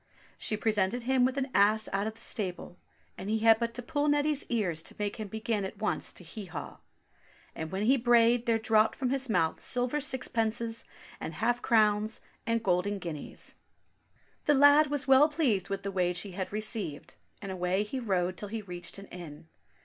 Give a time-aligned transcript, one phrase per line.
[0.31, 2.79] So she presented him with an ass out of the stable,
[3.19, 6.23] and he had but to pull Neddy's ears to make him begin at once to
[6.23, 6.79] hee haw!
[7.53, 10.85] And when he brayed there dropped from his mouth silver sixpences,
[11.19, 13.49] and half crowns, and golden guineas.
[13.49, 15.83] 34« THE ASS, THE TABLE, AND THE STICK 347 The lad was well pleased with
[15.83, 19.47] the wage he had received, and away he rode till he reached an inn.